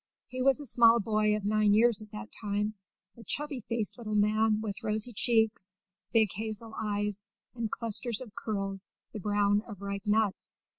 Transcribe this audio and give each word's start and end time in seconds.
He 0.29 0.41
was 0.41 0.59
a 0.59 0.65
small 0.65 0.99
boy 0.99 1.35
of 1.35 1.45
nine 1.45 1.75
years 1.75 2.01
at 2.01 2.09
that 2.09 2.31
time 2.41 2.73
a 3.17 3.23
chubby 3.23 3.59
faced 3.69 3.99
little 3.99 4.15
man 4.15 4.59
with 4.59 4.81
rosy 4.81 5.13
cheeks, 5.13 5.69
big 6.11 6.29
hazel 6.33 6.73
eyes, 6.75 7.27
and 7.53 7.69
clusters 7.69 8.19
of 8.19 8.33
curls 8.33 8.91
the 9.13 9.19
brown 9.19 9.61
of 9.67 9.79
ripe 9.79 10.07
nuts. 10.07 10.55